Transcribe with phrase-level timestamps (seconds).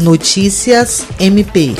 [0.00, 1.74] Notícias MP.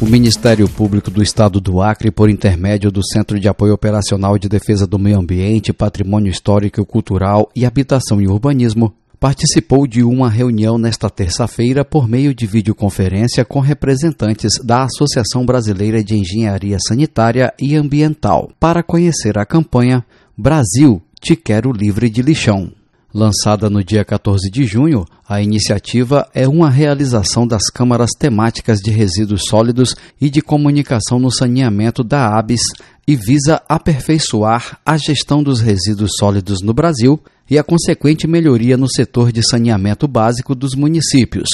[0.00, 4.48] O Ministério Público do Estado do Acre, por intermédio do Centro de Apoio Operacional de
[4.48, 10.78] Defesa do Meio Ambiente, Patrimônio Histórico Cultural e Habitação e Urbanismo, participou de uma reunião
[10.78, 17.74] nesta terça-feira por meio de videoconferência com representantes da Associação Brasileira de Engenharia Sanitária e
[17.74, 20.06] Ambiental para conhecer a campanha
[20.38, 22.70] Brasil, te quero livre de lixão.
[23.12, 28.92] Lançada no dia 14 de junho, a iniciativa é uma realização das câmaras temáticas de
[28.92, 32.62] resíduos sólidos e de comunicação no saneamento da ABS
[33.10, 38.88] e visa aperfeiçoar a gestão dos resíduos sólidos no Brasil e a consequente melhoria no
[38.88, 41.48] setor de saneamento básico dos municípios.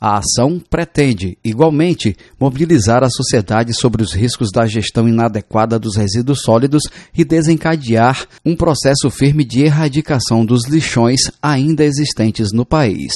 [0.00, 6.40] A ação pretende, igualmente, mobilizar a sociedade sobre os riscos da gestão inadequada dos resíduos
[6.40, 6.82] sólidos
[7.16, 13.12] e desencadear um processo firme de erradicação dos lixões ainda existentes no país.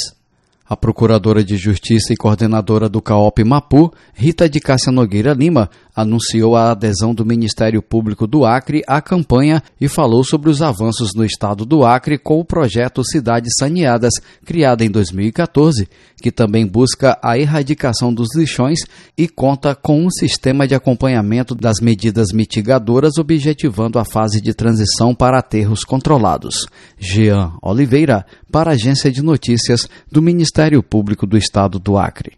[0.71, 6.55] A Procuradora de Justiça e coordenadora do CAOP Mapu, Rita de Cássia Nogueira Lima, anunciou
[6.55, 11.25] a adesão do Ministério Público do Acre à campanha e falou sobre os avanços no
[11.25, 15.89] estado do Acre com o projeto Cidades Saneadas, criado em 2014,
[16.23, 18.79] que também busca a erradicação dos lixões
[19.19, 25.17] e conta com um sistema de acompanhamento das medidas mitigadoras, objetivando a fase de transição
[25.17, 26.67] para aterros controlados.
[26.97, 30.23] Jean Oliveira, para a Agência de Notícias do
[30.61, 32.29] Ministério Público do Estado do Acre.